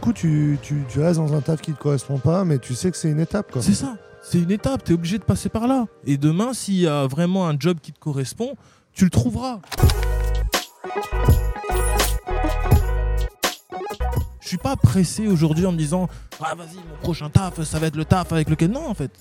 [0.00, 2.96] coup, tu, tu, restes dans un taf qui te correspond pas, mais tu sais que
[2.96, 3.52] c'est une étape.
[3.60, 5.86] C'est ça, c'est une étape, tu es obligé de passer par là.
[6.04, 8.56] Et demain, s'il y a vraiment un job qui te correspond,
[8.92, 9.60] tu le trouveras.
[14.40, 16.08] Je suis pas pressé aujourd'hui en me disant
[16.40, 19.12] ah vas-y mon prochain taf ça va être le taf avec lequel non en fait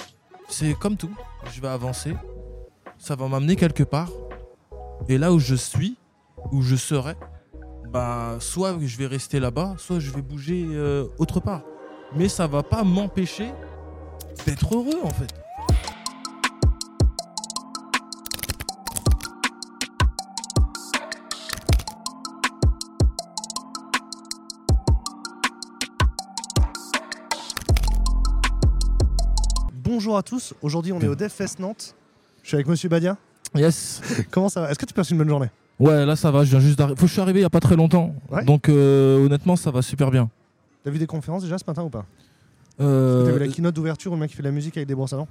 [0.47, 1.11] c'est comme tout
[1.53, 2.15] je vais avancer
[2.97, 4.09] ça va m'amener quelque part
[5.07, 5.97] et là où je suis
[6.51, 7.13] où je serai
[7.91, 11.61] bah soit je vais rester là-bas soit je vais bouger euh, autre part.
[12.15, 13.51] Mais ça va pas m'empêcher
[14.45, 15.33] d'être heureux en fait.
[29.73, 31.95] Bonjour à tous, aujourd'hui on est au DevFest Nantes.
[32.41, 33.17] Je suis avec Monsieur Badia.
[33.55, 34.01] yes.
[34.31, 34.71] Comment ça va?
[34.71, 35.49] Est-ce que tu passes une bonne journée?
[35.79, 36.95] Ouais, là ça va, je viens juste d'arriver.
[36.97, 38.13] Faut que je suis arrivé il y a pas très longtemps.
[38.29, 38.43] Ouais.
[38.43, 40.29] Donc euh, honnêtement, ça va super bien.
[40.83, 42.05] T'as vu des conférences déjà ce matin ou pas?
[42.81, 44.87] Euh, T'as vu la keynote d'ouverture où le mec qui fait de la musique avec
[44.87, 45.27] des à dents?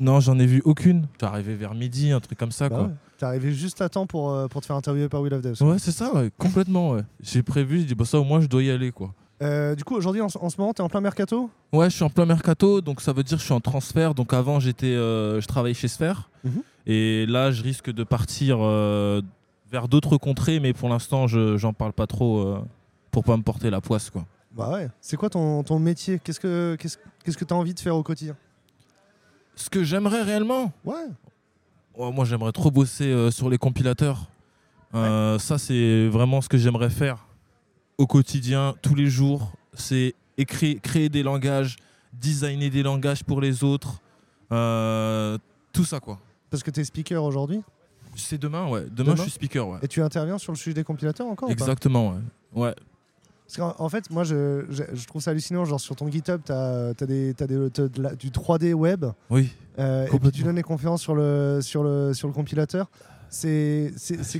[0.00, 1.06] Non, j'en ai vu aucune.
[1.18, 2.84] T'es arrivé vers midi, un truc comme ça Bah quoi.
[2.86, 2.92] ouais.
[3.18, 5.60] T'es arrivé juste à temps pour, euh, pour te faire interviewer par We Love Devs.
[5.62, 6.90] Ouais, c'est ça, ouais, complètement.
[6.92, 7.02] Ouais.
[7.20, 9.12] J'ai prévu, j'ai dit bah ça au moins je dois y aller quoi.
[9.42, 11.48] Euh, du coup, aujourd'hui, en, ce- en ce moment, t'es en plein mercato?
[11.72, 14.14] Ouais, je suis en plein mercato, donc ça veut dire que je suis en transfert.
[14.14, 16.62] Donc avant, j'étais, euh, je travaillais chez Sphere, Mhm.
[16.86, 19.20] et là, je risque de partir euh,
[19.70, 22.60] vers d'autres contrées, mais pour l'instant, je j'en parle pas trop euh,
[23.10, 24.24] pour pas me porter la poisse quoi.
[24.52, 24.88] Bah ouais.
[25.00, 26.18] C'est quoi ton, ton métier?
[26.18, 28.36] Qu'est-ce que qu'est-ce qu'est-ce que t'as envie de faire au quotidien?
[29.54, 30.94] Ce que j'aimerais réellement, Ouais.
[32.00, 34.28] Oh, moi, j'aimerais trop bosser euh, sur les compilateurs.
[34.94, 37.26] Euh, Ça, c'est vraiment ce que j'aimerais faire
[37.98, 39.50] au quotidien, tous les jours.
[39.74, 41.74] C'est écrire, créer des langages,
[42.12, 44.00] designer des langages pour les autres.
[45.72, 46.20] tout ça, quoi.
[46.50, 47.62] Parce que t'es speaker aujourd'hui?
[48.18, 48.82] C'est demain, ouais.
[48.90, 49.78] Demain, Demain je suis speaker, ouais.
[49.82, 52.18] et tu interviens sur le sujet des compilateurs encore ou pas Exactement, ouais.
[52.54, 52.74] Ouais,
[53.46, 55.64] Parce qu'en en fait, moi, je, je, je trouve ça hallucinant.
[55.64, 59.06] Genre, sur ton GitHub, tu as, des, t'as des- t'as de la- du 3D web.
[59.30, 59.50] oui.
[59.78, 62.90] euh, et puis, tu donnes des conférences sur le, sur le, sur le compilateur.
[63.30, 63.92] C'est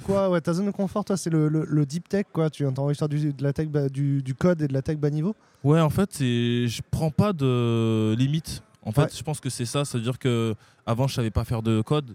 [0.05, 2.51] quoi ouais, ta zone de confort, toi C'est le, le, le deep tech, quoi.
[2.51, 4.97] Tu entends l'histoire du, de la tech bas- du, du code et de la tech
[4.99, 5.35] bas niveau
[5.65, 8.63] Ouais, en fait, je prends pas de limite.
[8.83, 9.09] En fait, Ouais.
[9.15, 9.85] je pense que c'est ça.
[9.85, 10.55] C'est-à-dire que
[10.87, 12.15] avant, je savais pas faire de code.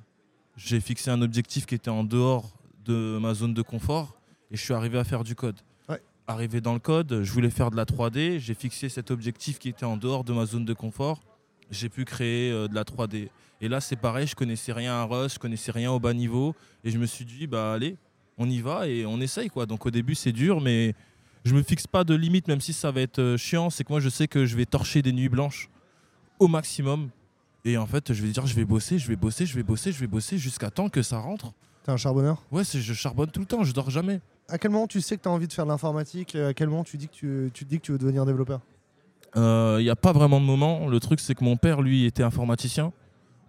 [0.55, 2.53] J'ai fixé un objectif qui était en dehors
[2.85, 4.15] de ma zone de confort
[4.51, 5.55] et je suis arrivé à faire du code.
[5.89, 6.01] Ouais.
[6.27, 8.39] Arrivé dans le code, je voulais faire de la 3D.
[8.39, 11.21] J'ai fixé cet objectif qui était en dehors de ma zone de confort.
[11.71, 13.29] J'ai pu créer euh, de la 3D.
[13.61, 14.27] Et là, c'est pareil.
[14.27, 17.25] Je connaissais rien à Rust, je connaissais rien au bas niveau et je me suis
[17.25, 17.97] dit, bah allez,
[18.37, 19.65] on y va et on essaye quoi.
[19.65, 20.93] Donc au début, c'est dur, mais
[21.45, 23.69] je me fixe pas de limite, même si ça va être euh, chiant.
[23.69, 25.69] C'est que moi, je sais que je vais torcher des nuits blanches
[26.39, 27.09] au maximum.
[27.65, 29.91] Et en fait, je vais dire, je vais bosser, je vais bosser, je vais bosser,
[29.91, 31.53] je vais bosser jusqu'à temps que ça rentre.
[31.83, 34.19] T'es un charbonneur Ouais, je charbonne tout le temps, je dors jamais.
[34.49, 36.67] À quel moment tu sais que tu as envie de faire de l'informatique À quel
[36.67, 38.59] moment tu, dis que tu, dis que tu veux devenir développeur
[39.35, 40.87] Il n'y a pas vraiment de moment.
[40.87, 42.91] Le truc, c'est que mon père, lui, était informaticien.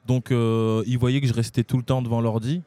[0.07, 2.63] Donc, euh, il voyait que je restais tout le temps devant l'ordi.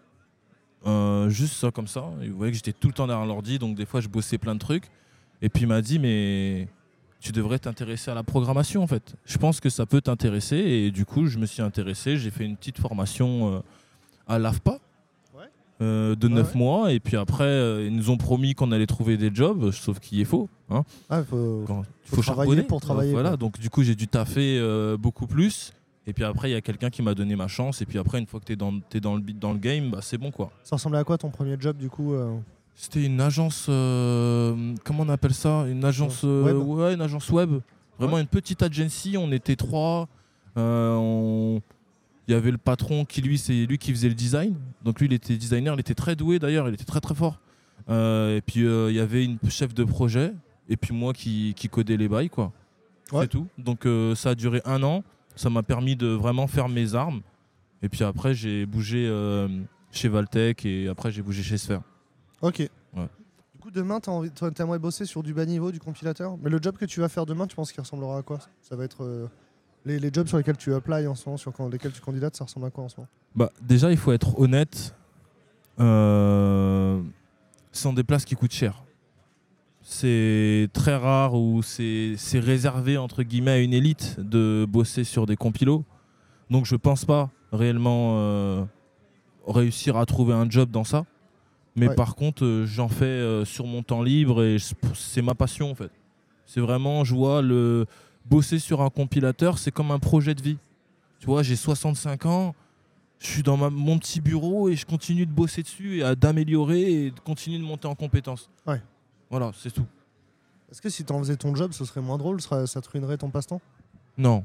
[0.86, 2.12] Euh, juste ça, comme ça.
[2.22, 3.60] Il voyait que j'étais tout le temps derrière l'ordi.
[3.60, 4.90] Donc, des fois, je bossais plein de trucs.
[5.42, 6.68] Et puis, il m'a dit, mais
[7.20, 9.16] tu devrais t'intéresser à la programmation, en fait.
[9.26, 10.58] Je pense que ça peut t'intéresser.
[10.58, 12.18] Et du coup, je me suis intéressé.
[12.18, 13.60] J'ai fait une petite formation euh,
[14.28, 14.80] à l'AFPA.
[15.36, 15.44] Ouais.
[15.82, 16.58] euh, de Ouais, 9 ouais.
[16.60, 20.00] mois et puis après euh, ils nous ont promis qu'on allait trouver des jobs sauf
[20.00, 20.84] qu'il est faux hein.
[21.10, 23.38] Ah, faut, Quand- faut travailler pour travailler, voilà, quoi.
[23.38, 25.74] donc du coup j'ai dû taffer euh, beaucoup plus.
[26.08, 27.82] Et puis après il y a quelqu'un qui m'a donné ma chance.
[27.84, 29.92] Et puis après une fois que t'es dans, t'es dans le beat, dans le game,
[29.92, 30.50] bah, c'est bon quoi.
[30.64, 32.16] Ça ressemblait à quoi ton premier job du coup
[32.80, 35.66] C'était une agence, euh, comment on appelle ça?
[35.68, 36.58] Une agence euh, Web.
[36.58, 37.50] ouais, une agence web.
[37.98, 39.16] Vraiment une petite agency.
[39.18, 40.08] On était trois.
[40.58, 41.60] Euh, on-
[42.28, 44.54] Il y avait le patron qui lui c'est lui qui faisait le design.
[44.84, 47.40] Donc lui il était designer, il était très doué d'ailleurs, il était très très fort.
[47.90, 50.34] Euh, et puis euh, il y avait une chef de projet
[50.70, 52.52] et puis moi qui, qui codais les bails quoi.
[53.14, 53.22] Ouais.
[53.22, 53.48] C'est tout.
[53.58, 55.04] Donc euh, ça a duré un an.
[55.36, 57.22] Ça m'a permis de vraiment faire mes armes.
[57.82, 59.48] Et puis après j'ai bougé euh,
[59.92, 61.82] chez Valtech et après j'ai bougé chez Sphere.
[62.42, 62.60] Ok.
[62.96, 63.08] Ouais.
[63.54, 66.38] Du coup, demain, t'as envie- toi, t'aimerais bosser sur du bas niveau, du compilateur.
[66.42, 68.40] Mais le job que tu vas faire demain, tu penses qu'il ressemblera à quoi?
[68.62, 69.28] Ça va être euh,
[69.86, 72.36] les, les jobs sur lesquels tu applies en ce moment, sur quand- lesquels tu candidates,
[72.36, 73.10] ça ressemble à quoi en ce moment?
[73.36, 74.94] Bah, déjà, il faut être honnête.
[75.80, 77.02] Euh,
[77.72, 78.84] ce sont des places qui coûtent cher.
[79.82, 85.26] C'est très rare ou c'est c'est réservé entre guillemets à une élite de bosser sur
[85.26, 85.86] des compilos.
[86.50, 88.66] Donc je pense pas réellement euh,
[89.48, 91.06] réussir à trouver un job dans ça.
[91.78, 91.96] Mais Ouais.
[91.96, 94.58] par contre, euh, j'en fais euh, sur mon temps libre et
[94.96, 95.92] c'est ma passion en fait.
[96.46, 97.86] C'est vraiment, je vois le
[98.26, 100.58] bosser sur un compilateur, c'est comme un projet de vie.
[101.20, 102.56] Tu vois, j'ai 65 ans,
[103.20, 107.06] je suis dans ma- mon petit bureau et je continue de bosser dessus et d'améliorer
[107.06, 108.50] et de continuer de monter en compétences.
[108.66, 108.82] Ouais.
[109.30, 109.86] Voilà, c'est tout.
[110.72, 113.18] Est-ce que si t'en faisais ton job, ce serait moins drôle Ça ça te ruinerait
[113.18, 113.62] ton passe-temps?
[114.18, 114.44] Non.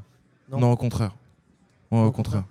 [0.51, 0.61] Non?
[0.61, 0.73] non.
[0.73, 1.17] au contraire.
[1.91, 2.45] Ouais, Au au contraire.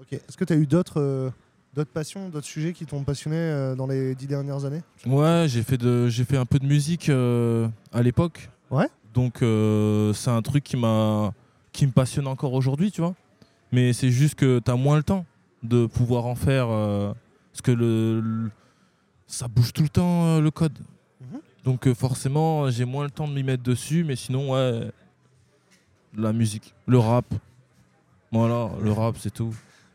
[0.00, 0.12] Ok.
[0.12, 1.30] Est-ce que tu as eu d'autres euh,
[1.74, 4.82] d'autres passions, d'autres sujets qui t'ont passionné euh, dans les dix dernières années?
[5.06, 8.48] Ouais, j'ai fait, de, j'ai fait un peu de musique euh, à l'époque.
[8.70, 8.86] Ouais.
[9.12, 11.32] Donc euh, c'est un truc qui, m'a,
[11.72, 13.14] qui me passionne encore aujourd'hui, tu vois.
[13.72, 15.24] Mais c'est juste que tu as moins le temps
[15.62, 16.66] de pouvoir en faire.
[16.70, 17.12] euh,
[17.52, 18.50] parce que le, le-
[19.26, 20.78] ça bouge tout le temps, le code.
[21.20, 21.40] Mhm.
[21.64, 24.04] Donc forcément, j'ai moins le temps de m'y mettre dessus.
[24.04, 24.90] Mais sinon, ouais,
[26.16, 27.24] la musique, le rap.
[28.32, 29.54] Voilà, le rap, c'est tout.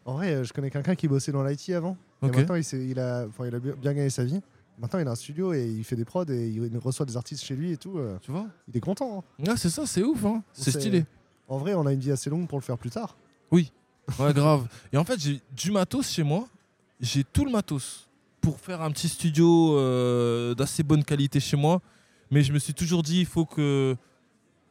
[0.09, 1.95] En vrai, euh, je connais quelqu'un qui bossait dans l'IT avant.
[2.23, 4.41] Et maintenant, il, il a, il a bien gagné sa vie.
[4.79, 7.43] Maintenant, il a un studio et il fait des prods et il reçoit des artistes
[7.43, 7.97] chez lui et tout.
[7.99, 8.47] euh, Tu vois?
[8.67, 9.23] Il est content.
[9.39, 9.43] hein.
[9.47, 10.23] Ouais, c'est ça, c'est ouf.
[10.25, 10.41] Hein.
[10.53, 11.05] C'est stylé.
[11.47, 13.15] En vrai, on a une vie assez longue pour le faire plus tard.
[13.51, 13.65] Ouais,
[14.33, 14.67] grave.
[14.91, 16.47] Et en fait, j'ai du matos chez moi.
[16.99, 18.07] J'ai tout le matos
[18.41, 21.81] pour faire un petit studio euh, d'assez bonne qualité chez moi.
[22.31, 23.95] Mais je me suis toujours dit, il faut que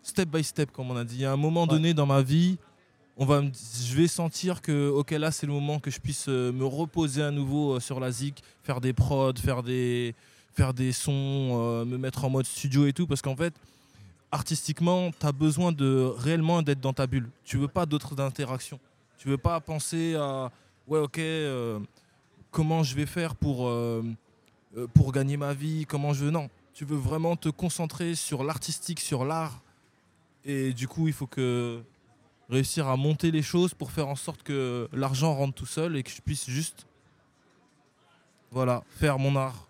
[0.03, 1.25] step by step, comme on a dit.
[1.25, 1.69] À un moment Ouais.
[1.69, 2.59] donné dans ma vie,
[3.21, 6.53] on va je vais sentir que, ok, là, c'est le moment que je puisse euh,
[6.53, 10.15] me reposer à nouveau euh, sur la zik, faire des prods, faire des,
[10.93, 13.09] sons, euh, me mettre en mode studio et tout.
[13.09, 13.53] Parce qu'en fait,
[14.31, 17.29] artistiquement, tu as besoin de réellement d'être dans ta bulle.
[17.45, 18.79] Tu veux pas d'autres interactions.
[19.19, 20.53] Tu veux pas penser à
[20.87, 21.21] ouais ok
[22.51, 23.71] comment je vais faire pour
[24.95, 29.01] pour gagner ma vie comment je veux non tu veux vraiment te concentrer sur l'artistique
[29.01, 29.61] sur l'art
[30.47, 31.83] et du coup il faut que
[32.49, 36.03] réussir à monter les choses pour faire en sorte que l'argent rentre tout seul et
[36.03, 36.87] que je puisse juste
[38.51, 39.69] voilà faire mon art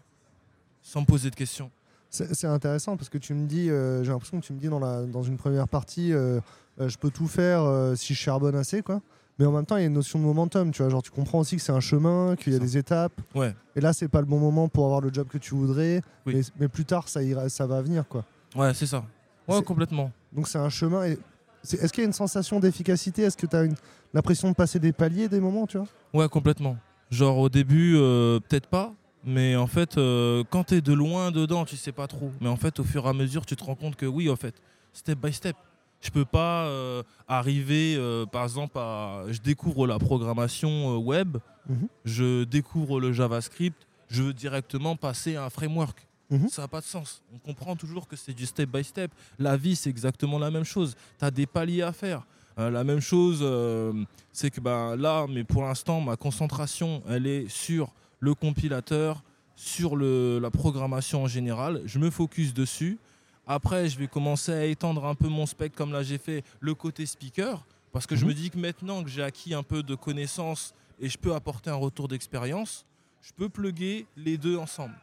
[0.83, 1.71] sans me poser de questions
[2.11, 4.79] C'est intéressant parce que tu me dis, euh, j'ai l'impression que tu me dis dans,
[4.79, 6.41] la, dans une première partie, euh,
[6.81, 7.63] euh, je peux tout faire
[7.97, 9.03] si je charbonne assez, quoi.
[9.39, 10.91] Mais en même temps, il y a une notion de momentum, tu vois.
[10.91, 13.13] Genre, tu comprends aussi que c'est un chemin, qu'il y a des étapes.
[13.35, 16.03] ouais Et là, c'est pas le bon moment pour avoir le job que tu voudrais.
[16.27, 16.35] Oui.
[16.35, 18.25] Mais, mais plus tard, ça, ira, ça va venir, quoi.
[18.57, 19.05] ouais c'est ça
[19.47, 21.05] ouais complètement Donc, c'est un chemin.
[21.05, 21.19] Et
[21.65, 23.23] Est-ce qu'il y a une sensation d'efficacité?
[23.23, 23.75] Est-ce que tu as une-
[24.15, 25.87] l'impression de passer des paliers des moments, tu vois?
[26.15, 26.77] Ouais, complètement.
[27.11, 28.95] Genre au début, euh, peut-être pas,
[29.25, 32.31] mais en fait, euh, quand t'es de loin dedans, tu sais pas trop.
[32.41, 34.37] Mais en fait, au fur et à mesure, tu te rends compte que oui, en
[34.37, 34.55] fait,
[34.93, 35.57] step by step.
[36.01, 39.25] Je peux pas euh, arriver, euh, par exemple, à.
[39.31, 41.39] Je découvre la programmation web,
[41.69, 41.89] Mhm.
[42.05, 46.07] je découvre le JavaScript, je veux directement passer à un framework.
[46.31, 46.49] Mhm.
[46.49, 47.23] Ça n'a pas de sens.
[47.35, 49.11] On comprend toujours que c'est du step by step.
[49.39, 50.95] La vie, c'est exactement la même chose.
[51.19, 52.27] Tu as des paliers à faire.
[52.59, 53.93] Euh, la même chose, euh,
[54.33, 59.23] c'est que ben, là, mais pour l'instant, ma concentration, elle est sur le compilateur,
[59.57, 61.83] sur le, la programmation en général.
[61.87, 62.99] Je me focus dessus.
[63.47, 66.75] Après, je vais commencer à étendre un peu mon spec, comme là j'ai fait le
[66.75, 68.29] côté speaker, parce que je Mhm.
[68.29, 71.71] me dis que maintenant que j'ai acquis un peu de connaissances et je peux apporter
[71.71, 72.85] un retour d'expérience,
[73.23, 74.95] je peux plugger les deux ensemble.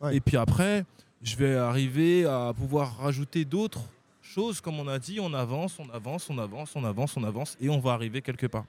[0.00, 0.16] Ouais.
[0.16, 0.84] Et puis après,
[1.22, 3.82] je vais arriver à pouvoir rajouter d'autres
[4.22, 7.56] choses, comme on a dit, on avance, on avance, on avance, on avance, on avance,
[7.60, 8.64] et on va arriver quelque part.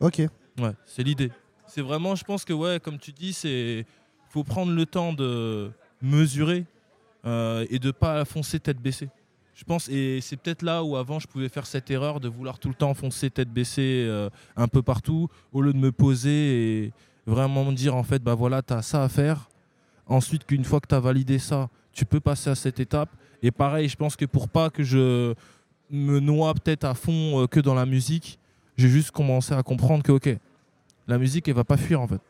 [0.00, 0.22] Ok.
[0.58, 1.30] Ouais, c'est l'idée.
[1.66, 3.86] C'est vraiment, je pense que, ouais, comme tu dis, c'est
[4.28, 5.70] faut prendre le temps de
[6.02, 6.64] mesurer
[7.24, 9.08] euh, et de pas foncer tête baissée.
[9.54, 12.58] Je pense, et c'est peut-être là où avant je pouvais faire cette erreur de vouloir
[12.58, 16.82] tout le temps foncer tête baissée euh, un peu partout, au lieu de me poser
[16.82, 16.92] et
[17.26, 19.48] vraiment me dire en fait, bah voilà, tu as ça à faire.
[20.06, 23.10] Ensuite, qu'une fois que tu as validé ça, tu peux passer à cette étape.
[23.42, 25.34] Et pareil, je pense que pour pas que je
[25.90, 28.38] me noie peut-être à fond euh, que dans la musique,
[28.76, 30.36] j'ai juste commencé à comprendre que, ok,
[31.06, 32.20] la musique, elle va pas fuir en fait.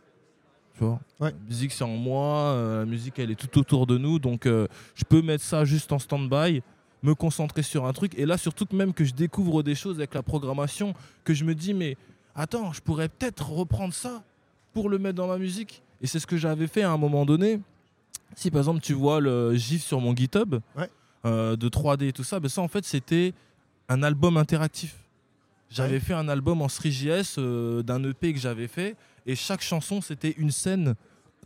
[0.77, 1.01] Tu vois?
[1.21, 1.31] Ouais.
[1.31, 4.47] La musique, c'est en moi, euh, la musique, elle est tout autour de nous, donc
[4.47, 6.63] euh, je peux mettre ça juste en stand-by,
[7.03, 9.99] me concentrer sur un truc, et là, surtout que même que je découvre des choses
[9.99, 11.97] avec la programmation, que je me dis, mais
[12.35, 14.25] attends, je pourrais peut-être reprendre ça
[14.73, 15.84] pour le mettre dans ma musique.
[16.05, 17.61] Et c'est ce que j'avais fait à un moment donné.
[18.37, 20.91] Si par exemple, tu vois le GIF sur mon GitHub Ouais.
[21.25, 23.33] euh, de 3D et tout ça, ben ça, en fait, c'était
[23.89, 24.97] un album interactif.
[25.71, 26.01] J'avais Ouais.
[26.01, 28.97] fait un album en 3JS euh, d'un EP que j'avais fait
[29.27, 30.95] et chaque chanson c'était une scène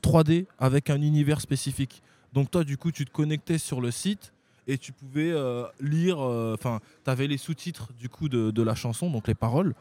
[0.02, 2.02] 3D avec un univers spécifique.
[2.32, 4.32] Donc toi du coup tu te connectais sur le site
[4.66, 8.74] et tu pouvais euh, lire, enfin tu avais les sous-titres du coup de, de la
[8.74, 9.74] chanson, donc les paroles.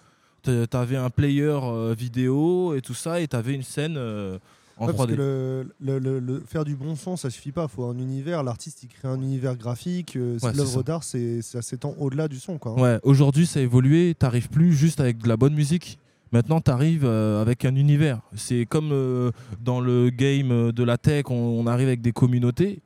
[0.43, 4.38] Tu avais un player euh, vidéo et tout ça et tu avais une scène euh,
[4.79, 5.17] en Ouais, parce que 3D.
[5.17, 7.63] le, le- le- le- faire du bon son, ça suffit pas.
[7.63, 8.43] Il faut un univers.
[8.43, 10.15] L'artiste, il crée un univers graphique.
[10.15, 12.57] euh, Ouais, L'œuvre d'art, c'est, ça s'étend au-delà du son.
[12.57, 12.81] Quoi, hein.
[12.81, 15.98] Ouais, aujourd'hui ça a évolué, t'arrives plus juste avec de la bonne musique.
[16.31, 18.19] Maintenant, tu arrives avec un univers.
[18.36, 19.31] C'est comme euh,
[19.63, 22.79] dans le game euh, de la tech, on, arrive avec des communautés.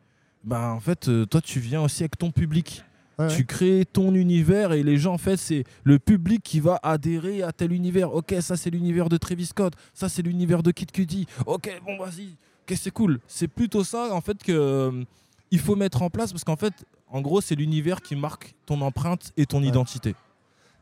[0.44, 2.84] Bah, en fait, euh, toi, tu viens aussi avec ton public.
[3.22, 3.36] Ouais.
[3.36, 7.44] Tu crées ton univers et les gens, en fait, c'est le public qui va adhérer
[7.44, 8.14] à tel univers.
[8.14, 9.74] Ok, ça, c'est l'univers de Travis Scott.
[9.94, 11.28] Ça, c'est l'univers de Kid Cudi.
[11.46, 12.36] Ok, bon, vas-y.
[12.68, 13.20] Ok, c'est cool.
[13.28, 15.04] C'est plutôt ça, en fait, que euh,
[15.52, 16.74] il faut mettre en place parce qu'en fait,
[17.14, 20.16] En gros, c'est l'univers qui marque ton empreinte et ton identité.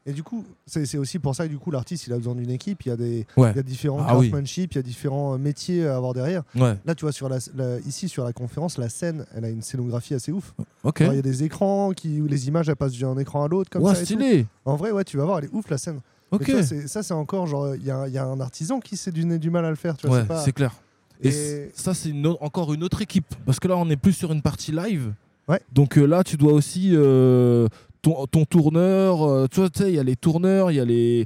[0.10, 2.50] Et du coup, c'est aussi pour ça que du coup, l'artiste, il a besoin d'une
[2.50, 2.84] équipe.
[2.86, 3.52] Il y a des, Ouais.
[3.52, 4.32] il y a différents Ah oui.
[4.34, 6.42] il y a différents euh, métiers à avoir derrière.
[6.56, 6.76] Ouais.
[6.84, 9.62] Là, tu vois, sur la, la- ici sur la conférence, la scène, elle a une
[9.62, 10.54] scénographie assez ouf.
[10.84, 13.48] Alors, Il y a des écrans qui, où les images elles passent d'un écran à
[13.48, 14.04] l'autre comme Ouais, ça.
[14.04, 14.48] stylé.
[14.66, 16.00] En vrai, ouais, tu vas voir, elle est ouf la scène.
[16.32, 19.50] Vois, ça, c'est encore genre, il y, y a un artisan qui s'est du, du
[19.50, 19.96] mal à le faire.
[19.98, 20.74] Tu vois, Ouais, c'est clair.
[21.22, 23.28] Et, ça, c'est encore une autre équipe.
[23.46, 25.14] Parce que là, on est plus sur une partie live.
[25.48, 25.60] Ouais.
[25.74, 26.92] Donc euh, là, tu dois aussi.
[26.94, 27.68] euh,
[28.02, 31.26] ton, ton tourneur, euh, tu vois, il y a les tourneurs, il y a les,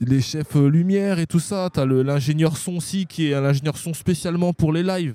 [0.00, 1.70] les chefs euh, lumière et tout ça.
[1.72, 5.14] Tu as l'ingénieur son aussi, qui est un ingénieur son spécialement pour les lives.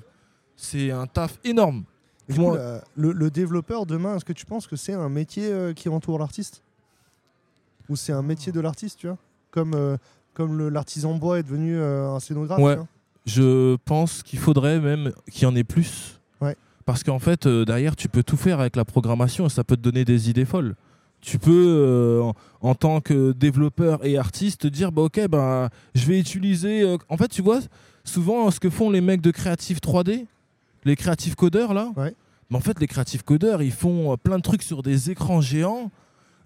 [0.56, 1.84] C'est un taf énorme.
[2.28, 4.92] Et du coup, Moi- la- le, le développeur demain, est-ce que tu penses que c'est
[4.94, 6.62] un métier euh, qui entoure l'artiste?
[7.88, 9.16] Ou c'est un métier de l'artiste, tu vois?
[9.50, 9.96] Comme, euh,
[10.70, 12.60] l'artisan bois est devenu euh, un scénographe.
[12.60, 12.76] Ouais.
[13.26, 16.20] Je pense qu'il faudrait même qu'il y en ait plus.
[16.40, 16.56] Ouais.
[16.88, 19.76] Parce qu'en fait, euh, derrière, tu peux tout faire avec la programmation et ça peut
[19.76, 20.74] te donner des idées folles.
[21.20, 25.68] Tu peux, euh, en, en tant que développeur et artiste, te dire bah, Ok, bah,
[25.94, 26.80] je vais utiliser.
[26.80, 27.60] euh, En fait, tu vois,
[28.04, 30.24] souvent, ce que font les mecs de créatifs 3D,
[30.86, 32.14] les créatifs codeurs, là, Ouais.
[32.48, 35.90] mais en fait, les créatifs codeurs, ils font plein de trucs sur des écrans géants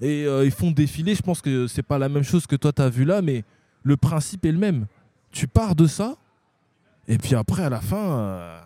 [0.00, 1.14] et ils font défiler.
[1.14, 3.44] Je pense que c'est pas la même chose que toi, tu as vu là, mais
[3.84, 4.86] le principe est le même.
[5.30, 6.16] Tu pars de ça,
[7.06, 8.60] et puis après, à la fin,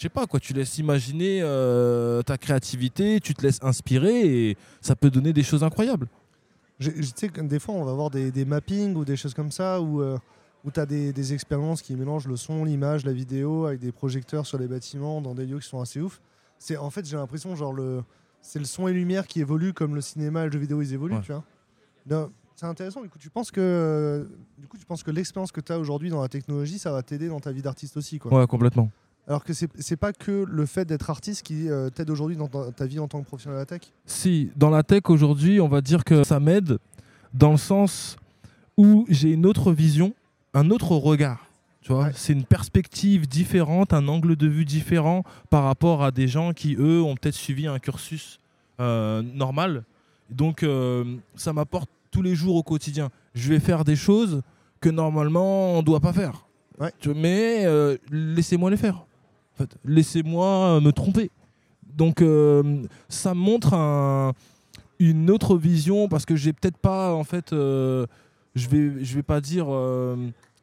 [0.00, 4.56] je sais pas quoi, tu laisses imaginer euh, ta créativité, tu te laisses inspirer et
[4.80, 6.08] ça peut donner des choses incroyables.
[6.78, 9.52] Tu sais, que des fois, on va voir des, des mappings ou des choses comme
[9.52, 10.16] ça où, euh,
[10.64, 13.92] où tu as des, des expériences qui mélangent le son, l'image, la vidéo avec des
[13.92, 16.18] projecteurs sur les bâtiments dans des lieux qui sont assez ouf.
[16.58, 18.02] C'est En fait, j'ai l'impression, genre, le,
[18.40, 20.94] c'est le son et lumière qui évoluent comme le cinéma et le jeu vidéo, ils
[20.94, 21.20] évoluent, Ouais.
[21.20, 22.30] tu vois.
[22.56, 23.02] C'est intéressant.
[23.02, 24.24] Du coup, tu penses que, euh,
[24.58, 27.02] du coup, tu penses que l'expérience que tu as aujourd'hui dans la technologie, ça va
[27.02, 28.32] t'aider dans ta vie d'artiste aussi, quoi.
[28.32, 28.90] Ouais, complètement.
[29.30, 32.72] Alors que c'est pas que le fait d'être artiste qui euh, t'aide aujourd'hui dans ta
[32.72, 33.82] ta vie en tant que professionnel de la tech?
[34.04, 36.78] Si, dans la tech aujourd'hui, on va dire que ça m'aide
[37.32, 38.16] dans le sens
[38.76, 40.14] où j'ai une autre vision,
[40.52, 41.46] un autre regard.
[41.80, 42.12] Tu vois, Ouais.
[42.16, 46.74] c'est une perspective différente, un angle de vue différent par rapport à des gens qui,
[46.76, 48.40] eux, ont peut-être suivi un cursus
[48.80, 49.84] euh, normal.
[50.28, 51.04] Donc, euh,
[51.36, 53.10] ça m'apporte tous les jours au quotidien.
[53.34, 54.42] Je vais faire des choses
[54.80, 56.46] que normalement on ne doit pas faire.
[56.80, 56.90] Ouais.
[57.14, 57.64] Mais
[58.10, 59.04] laissez-moi les faire.
[59.84, 61.30] Laissez-moi me tromper.
[61.96, 64.32] Donc, euh, ça montre un-
[64.98, 68.06] une autre vision parce que j'ai peut-être pas, en fait, euh,
[68.54, 70.16] je vais, pas dire, euh,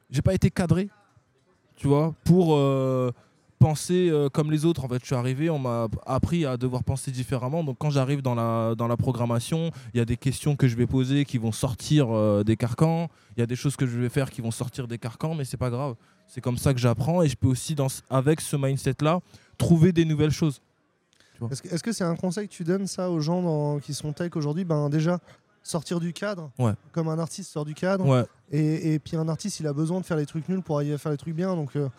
[0.09, 0.89] j'ai pas été cadré,
[1.75, 3.11] tu vois, pour euh,
[3.59, 4.85] penser euh, comme les autres.
[4.85, 7.63] En fait, je suis arrivé, on m'a appris à devoir penser différemment.
[7.63, 11.25] Donc, quand j'arrive dans la, programmation, il y a des questions que je vais poser
[11.25, 13.09] qui vont sortir euh, des carcans.
[13.35, 15.45] Il y a des choses que je vais faire qui vont sortir des carcans, mais
[15.45, 15.95] c'est pas grave.
[16.27, 19.19] C'est comme ça que j'apprends et je peux aussi, dans, avec ce mindset-là,
[19.57, 20.61] trouver des nouvelles choses.
[21.51, 24.31] Est-ce que c'est un conseil que tu donnes ça aux gens dans- qui sont tech
[24.35, 24.65] aujourd'hui?
[24.65, 25.19] Ben déjà
[25.63, 26.71] sortir du cadre, Ouais.
[26.93, 29.99] comme un artiste sort du cadre, Ouais, et, et puis un artiste il a besoin
[29.99, 31.55] de faire les trucs nuls pour à faire les trucs bien.
[31.55, 31.89] Donc euh,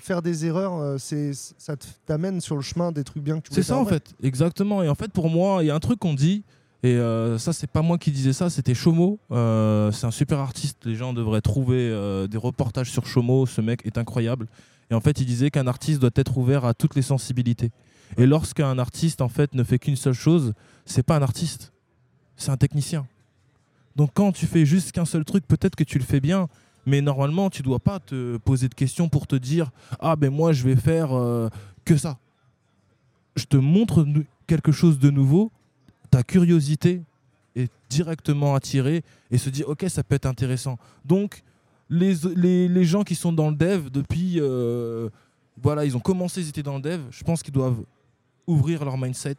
[0.00, 1.74] faire des erreurs, euh, c'est ça
[2.06, 4.82] t'amène sur le chemin des trucs bien que tu C'est ça en fait, exactement.
[4.82, 6.44] Et en fait, pour moi, il y a un truc qu'on dit,
[6.82, 9.18] et euh, ça, c'est pas moi qui disais ça, c'était Chomo.
[9.30, 10.84] Euh, c'est un super artiste.
[10.84, 13.46] Les gens devraient trouver euh, des reportages sur Chomo.
[13.46, 14.46] Ce mec est incroyable.
[14.90, 17.70] Et en fait, il disait qu'un artiste doit être ouvert à toutes les sensibilités.
[18.18, 20.52] Et lorsqu'un artiste, en fait, ne fait qu'une seule chose,
[20.84, 21.72] c'est pas un artiste,
[22.36, 23.06] c'est un technicien.
[23.96, 26.48] Donc, quand tu fais juste qu'un seul truc, peut-être que tu le fais bien,
[26.84, 30.52] mais normalement, tu dois pas te poser de questions pour te dire Ah, ben moi,
[30.52, 31.48] je vais faire euh,
[31.84, 32.18] que ça
[33.36, 34.06] je te montre
[34.46, 35.52] quelque chose de nouveau,
[36.10, 37.02] ta curiosité
[37.54, 40.78] est directement attirée et se dit ok ça peut être intéressant.
[41.04, 41.42] Donc
[41.88, 45.08] les, gens qui sont dans le dev depuis euh,
[45.62, 47.82] voilà ils ont commencé ils étaient dans le dev, je pense qu'ils doivent
[48.46, 49.36] ouvrir leur mindset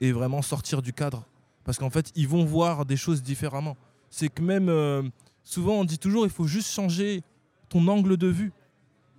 [0.00, 1.26] et vraiment sortir du cadre
[1.64, 3.76] parce qu'en fait ils vont voir des choses différemment.
[4.10, 5.02] C'est que même euh,
[5.44, 7.22] souvent on dit toujours il faut juste changer
[7.68, 8.52] ton angle de vue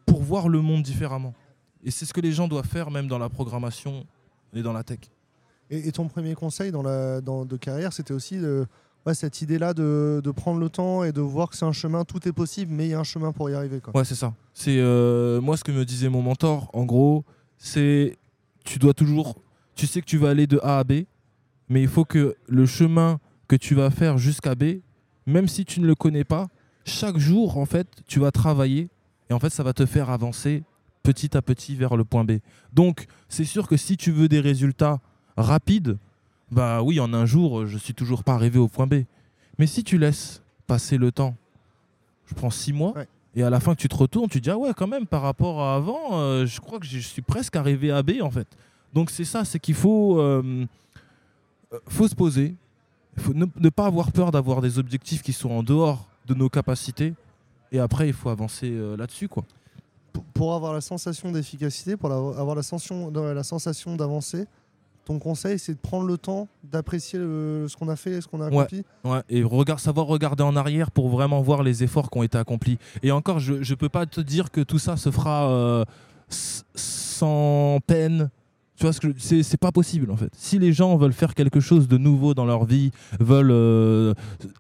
[0.06, 1.34] pour voir le monde différemment.
[1.84, 4.06] Et c'est ce que les gens doivent faire même dans la programmation
[4.54, 5.00] et dans la tech.
[5.70, 8.40] Et, ton premier conseil dans la, de carrière, c'était aussi
[9.14, 12.28] cette idée-là de, de prendre le temps et de voir que c'est un chemin, tout
[12.28, 13.80] est possible, mais il y a un chemin pour y arriver.
[13.80, 13.96] Quoi.
[13.96, 14.34] Ouais, c'est ça.
[14.54, 16.70] C'est euh, moi ce que me disait mon mentor.
[16.74, 17.24] En gros,
[17.58, 18.18] c'est
[18.64, 19.36] tu dois toujours,
[19.76, 21.04] tu sais que tu vas aller de A à B,
[21.70, 24.80] mais il faut que le chemin que tu vas faire jusqu'à B,
[25.28, 26.48] même si tu ne le connais pas,
[26.84, 28.90] chaque jour en fait, tu vas travailler
[29.30, 30.64] et en fait, ça va te faire avancer
[31.04, 32.40] petit à petit vers le point B.
[32.74, 35.00] Donc, c'est sûr que si tu veux des résultats
[35.38, 35.98] rapides,
[36.52, 39.04] bah oui, en un jour, je suis toujours pas arrivé au point B.
[39.58, 41.36] Mais si tu laisses passer le temps,
[42.28, 43.08] je prends six mois, Ouais.
[43.36, 45.06] et à la fin que tu te retournes, tu te dis ah ouais, quand même,
[45.06, 48.32] par rapport à avant, euh, je crois que je suis presque arrivé à B en
[48.32, 48.48] fait.
[48.94, 50.66] Donc c'est ça, c'est qu'il faut, euh,
[51.74, 52.56] euh, faut se poser.
[53.18, 56.50] Faut ne, ne pas avoir peur d'avoir des objectifs qui sont en dehors de nos
[56.50, 57.14] capacités.
[57.72, 59.44] Et après, il faut avancer euh, là-dessus, quoi.
[60.34, 64.46] Pour, avoir la sensation d'efficacité, pour avoir la sensation, la sensation d'avancer,
[65.06, 68.48] ton conseil, c'est de prendre le temps d'apprécier ce qu'on a fait, ce qu'on a
[68.48, 68.84] accompli.
[69.04, 72.38] Ouais, et regard, savoir regarder en arrière pour vraiment voir les efforts qui ont été
[72.38, 72.80] accomplis.
[73.04, 75.86] Et encore, je ne peux pas te dire que tout ça se fera euh,
[76.30, 78.30] sans peine.
[78.78, 80.32] Tu vois, c'est pas possible en fait.
[80.36, 84.14] Si les gens veulent faire quelque chose de nouveau dans leur vie, veulent euh,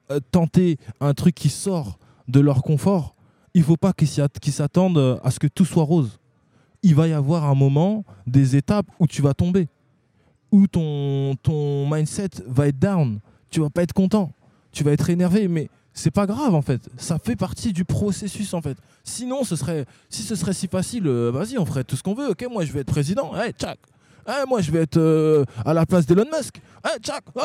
[0.09, 1.97] euh, tenter un truc qui sort
[2.29, 3.15] de leur confort,
[3.53, 4.07] il faut pas qu'ils
[4.53, 6.19] s'attendent à ce que tout soit rose.
[6.81, 9.67] Il va y avoir un moment, des étapes où tu vas tomber,
[10.71, 13.19] ton, ton mindset va être down.
[13.49, 14.31] Tu vas pas être content,
[14.71, 16.89] tu vas être énervé, mais c'est pas grave en fait.
[16.97, 18.77] Ça fait partie du processus en fait.
[19.03, 22.15] Sinon, ce serait, si ce serait si facile, euh, vas-y, on ferait tout ce qu'on
[22.15, 22.29] veut.
[22.31, 23.35] Ok, moi je vais être président.
[23.35, 23.77] Hey, tchac.
[24.27, 26.59] Hey, moi je vais être euh, à la place d'Elon Musk.
[26.83, 27.23] Hey, tchac.
[27.35, 27.43] Ouais.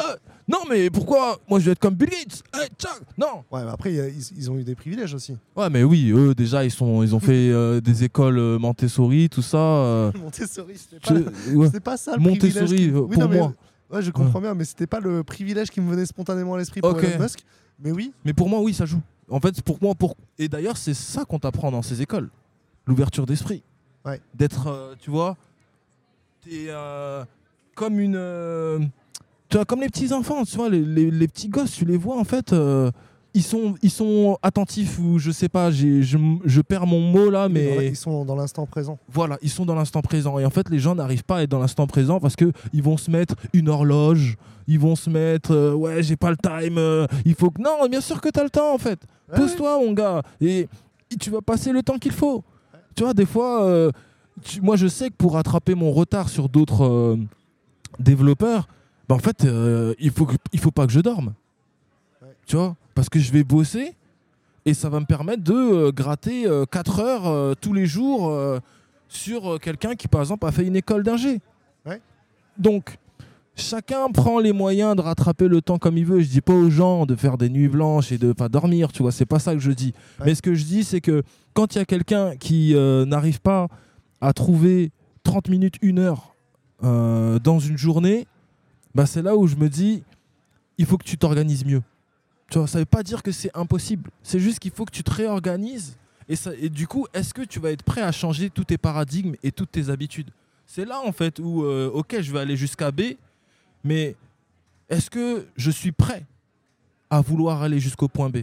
[0.50, 1.38] Non, mais pourquoi?
[1.49, 2.42] Moi je vais être comme Bill Gates.
[2.54, 2.69] Hey.
[3.16, 3.45] Non.
[3.50, 5.37] Ouais, mais après, il y a- ils, ils ont eu des privilèges aussi.
[5.57, 9.28] Ouais, mais oui, eux déjà ils sont, ils ont fait euh, des écoles euh, Montessori,
[9.28, 9.59] tout ça.
[9.59, 11.80] euh, Montessori, c'était je- pas, ouais.
[11.80, 13.54] pas ça le Montessori, privilège qui- euh, Oui, pour non, mais- moi.
[13.92, 16.80] Ouais, je comprends bien, mais c'était pas le privilège qui me venait spontanément à l'esprit
[16.80, 16.97] pour.
[16.99, 17.40] Elon Musk.
[17.83, 19.00] Mais oui, Mais pour moi, oui, ça joue.
[19.28, 22.28] En fait, pour moi, pour et d'ailleurs, c'est ça qu'on t'apprend dans ces écoles,
[22.87, 23.62] l'ouverture d'esprit.
[24.04, 24.21] Ouais.
[24.35, 25.37] D'être, tu vois,
[26.45, 26.69] t'es
[27.75, 28.90] comme une,
[29.50, 31.97] tu vois, comme les petits enfants, tu vois, les, les- les petits gosses, tu les
[31.97, 32.52] vois en fait.
[32.52, 32.90] euh,
[33.33, 36.02] ils sont, ils sont attentifs ou je sais pas, je,
[36.45, 38.99] je perds mon mot là, mais ils sont dans l'instant présent.
[39.09, 40.37] voilà, ils sont dans l'instant présent.
[40.40, 42.83] Et en fait, les gens n'arrivent pas à être dans l'instant présent parce que ils
[42.83, 46.76] vont se mettre une horloge, ils vont se mettre, euh, ouais, j'ai pas le time,
[46.78, 47.62] euh, il faut que.
[47.62, 48.99] Non, bien sûr que t'as le temps en fait.
[49.30, 50.66] Ouais, Pose-toi, mon gars, et,
[51.12, 52.42] et tu vas passer le temps qu'il faut.
[52.97, 53.92] Tu vois, des fois, euh,
[54.42, 57.16] tu- moi je sais que pour rattraper mon retard sur d'autres
[58.01, 58.66] développeurs,
[59.11, 61.35] bah, en fait, euh, il faut que- il faut pas que je dorme.
[62.23, 62.29] Ouais.
[62.46, 63.94] Tu vois, parce que je vais bosser
[64.64, 68.33] et ça va me permettre de euh, gratter 4 heures euh, tous les jours
[69.09, 71.40] sur quelqu'un qui, par exemple, a fait une école d'ingé.
[71.85, 72.01] Ouais.
[72.57, 72.99] Donc,
[73.57, 76.20] chacun prend les moyens de rattraper le temps comme il veut.
[76.20, 79.03] Je dis pas aux gens de faire des nuits blanches et de pas dormir, tu
[79.03, 79.92] vois, c'est pas ça que je dis.
[80.20, 80.27] Ouais.
[80.27, 83.40] Mais ce que je dis, c'est que quand il y a quelqu'un qui euh, n'arrive
[83.40, 83.66] pas
[84.20, 84.92] à trouver
[85.25, 86.35] 30 minutes, une heure
[86.85, 88.27] euh, dans une journée,
[88.94, 90.03] bah c'est là où je me dis,
[90.79, 91.83] il faut que tu t'organises mieux.
[92.50, 94.11] Tu vois, ça veut pas dire que c'est impossible.
[94.22, 95.96] C'est juste qu'il faut que tu te réorganises.
[96.29, 98.79] Et, ça, et du coup, est-ce que tu vas être prêt à changer tous tes
[98.79, 100.31] paradigmes et toutes tes habitudes?
[100.66, 103.00] C'est là, en fait, où, euh, ok, je vais aller jusqu'à B,
[103.85, 104.16] mais
[104.88, 106.24] est-ce que je suis prêt
[107.09, 108.38] à vouloir aller jusqu'au point B?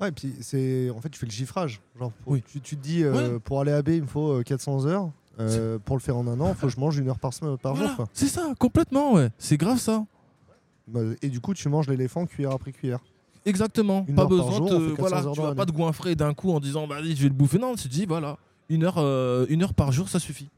[0.00, 1.80] Ouais, et puis c'est en fait tu fais le chiffrage.
[1.98, 2.42] Genre, pour- Oui.
[2.46, 5.10] tu, tu te dis euh, pour aller à B, il me faut euh, 400 heures.
[5.38, 7.32] Euh, pour le faire en un an, il faut que je mange une heure par,
[7.34, 8.06] semaine- par Voilà, jour.
[8.14, 9.28] C'est ça, complètement, ouais.
[9.38, 10.04] C'est grave ça.
[10.88, 13.00] Bah, Et du coup, tu manges l'éléphant cuillère après cuillère.
[13.44, 14.04] Exactement.
[14.08, 16.86] Une pas besoin jour, 400 Voilà, tu vas pas te goinfrer d'un coup en disant,
[16.86, 17.58] bah, allez, je vais le bouffer.
[17.58, 20.48] Non, tu te dis, voilà, une heure, euh, une heure par jour, ça suffit.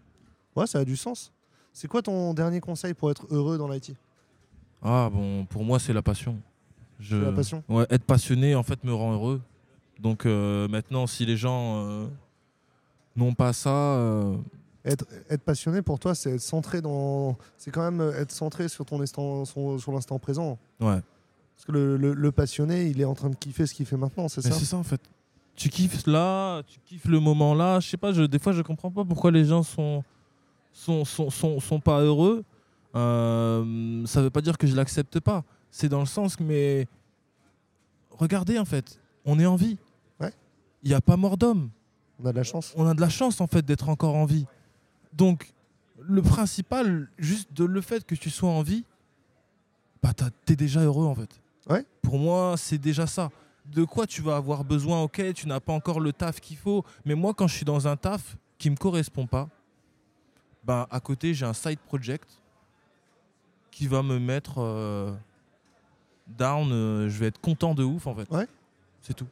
[0.54, 1.32] Ouais, ça a du sens.
[1.72, 3.94] C'est quoi ton dernier conseil pour être heureux dans l'IT
[4.82, 6.36] Ah, bon, pour moi, c'est la passion.
[7.00, 7.16] Je...
[7.16, 7.62] C'est la passion?
[7.68, 9.40] Ouais, être passionné, en fait, me rend heureux.
[10.00, 12.08] Donc euh, maintenant, si les gens
[13.16, 13.70] n'ont pas ça,
[14.92, 17.36] être, être passionné pour toi, c'est être centré dans.
[17.56, 20.58] C'est quand même être centré sur ton instant, sur, sur l'instant présent.
[20.80, 21.00] ouais.
[21.56, 23.96] Parce que le, le- le passionné, il est en train de kiffer ce qu'il fait
[23.96, 25.00] maintenant, c'est ça c'est ça en fait.
[25.56, 27.80] Tu kiffes là, tu kiffes le moment là.
[27.80, 30.04] Je sais pas, je, des fois je comprends pas pourquoi les gens sont
[30.72, 32.44] sont, sont, sont, sont pas heureux.
[32.94, 35.42] Euh, ça veut pas dire que je l'accepte pas.
[35.72, 36.86] C'est dans le sens que mais
[38.10, 39.78] regardez en fait, on est en vie.
[40.20, 40.32] Ouais.
[40.82, 41.70] Il n'y a pas mort d'homme.
[42.22, 42.72] On a de la chance.
[42.76, 44.46] On a de la chance en fait d'être encore en vie.
[45.12, 45.52] Donc
[46.00, 48.84] le principal, juste de le fait que tu sois en vie,
[50.02, 50.12] bah
[50.44, 51.40] t'es déjà heureux en fait.
[51.68, 51.84] Ouais.
[52.02, 53.30] Pour moi, c'est déjà ça.
[53.66, 56.84] De quoi tu vas avoir besoin Ok, tu n'as pas encore le taf qu'il faut,
[57.04, 59.48] mais moi, quand je suis dans un taf qui me correspond pas,
[60.64, 62.28] bah à côté j'ai un side project
[63.70, 65.12] qui va me mettre euh,
[66.26, 66.70] down.
[66.72, 68.30] euh, je vais être content de ouf en fait.
[68.30, 68.46] Ouais.
[69.02, 69.26] C'est tout.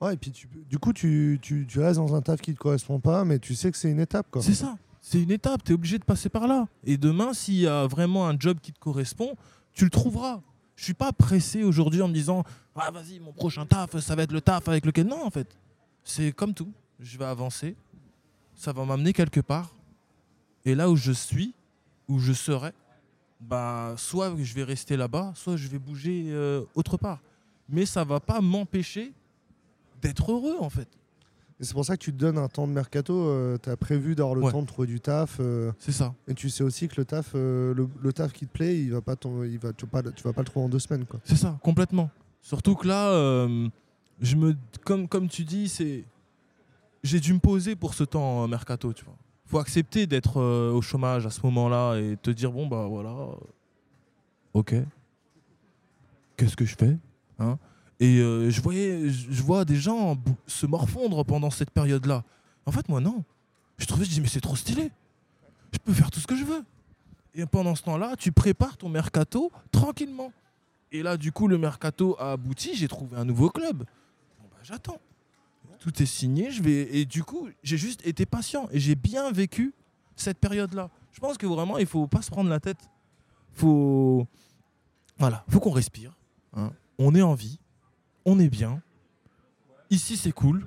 [0.00, 2.58] Ouais, et puis tu, du coup, tu, tu, tu restes dans un taf qui te
[2.58, 4.26] correspond pas, mais tu sais que c'est une étape.
[4.30, 4.42] Quoi.
[4.42, 4.76] C'est ça.
[5.00, 6.66] C'est une étape, tu es obligé de passer par là.
[6.84, 9.34] Et demain, s'il y a vraiment un job qui te correspond,
[9.72, 10.42] tu le trouveras.
[10.76, 14.22] Je suis pas pressé aujourd'hui en me disant Ah, vas-y, mon prochain taf, ça va
[14.22, 15.06] être le taf avec lequel.
[15.06, 15.56] Non, en fait.
[16.04, 16.72] C'est comme tout.
[16.98, 17.76] Je vais avancer.
[18.54, 19.74] Ça va m'amener quelque part.
[20.64, 21.54] Et là où je suis,
[22.08, 22.72] où je serai,
[23.40, 27.20] bah, soit je vais rester là-bas, soit je vais bouger euh, autre part.
[27.68, 29.12] Mais ça va pas m'empêcher
[30.02, 30.88] d'être heureux, en fait.
[31.60, 33.58] Et c'est pour ça que tu te donnes un temps de mercato.
[33.62, 34.50] tu as prévu d'avoir le Ouais.
[34.50, 35.36] temps de trouver du taf.
[35.40, 36.14] euh, C'est ça.
[36.26, 38.90] et tu sais aussi que le taf, euh, le, le taf qui te plaît, il
[38.92, 40.78] va pas ton- il va, tu, vas pas, tu vas pas le trouver en deux
[40.78, 41.04] semaines.
[41.04, 41.20] Quoi.
[41.24, 42.08] C'est ça, complètement.
[42.40, 43.68] Surtout que là, euh,
[44.22, 46.04] je me, comme, comme tu dis, c'est,
[47.02, 49.16] j'ai dû me poser pour ce temps euh, mercato, tu vois.
[49.44, 53.10] Faut accepter d'être euh, au chômage à ce moment-là et te dire bon bah voilà,
[53.10, 53.34] euh,
[54.54, 54.76] ok,
[56.36, 56.96] qu'est-ce que je fais,
[57.38, 57.58] hein?
[58.00, 62.24] Et euh, je voyais, je vois des gens se morfondre pendant cette période-là.
[62.66, 63.24] En fait, moi non.
[63.78, 64.90] Je trouvais, je dis mais c'est trop stylé.
[65.72, 66.64] Je peux faire tout ce que je veux.
[67.34, 70.32] Et pendant ce temps-là, tu prépares ton mercato tranquillement.
[70.92, 72.74] Et là, du coup, le mercato a abouti.
[72.74, 73.78] J'ai trouvé un nouveau club.
[73.78, 74.98] Bon, bah, j'attends.
[75.78, 76.50] Tout est signé.
[76.50, 79.72] Je vais et du coup, j'ai juste été patient et j'ai bien vécu
[80.16, 80.90] cette période-là.
[81.12, 82.88] Je pense que vraiment, il faut pas se prendre la tête.
[83.52, 84.26] Faut
[85.18, 86.16] voilà, faut qu'on respire.
[86.54, 86.72] hein.
[86.98, 87.59] On est en vie,
[88.24, 88.80] on est bien.
[89.90, 90.66] Ici, c'est cool.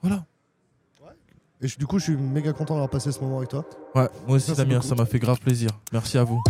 [0.00, 0.24] Voilà.
[1.60, 3.64] Et je- du coup, je suis méga content d'avoir passé ce moment avec toi.
[3.94, 5.70] Ouais, moi aussi, Damien, ça m'a fait grave plaisir.
[5.92, 6.42] Merci à vous.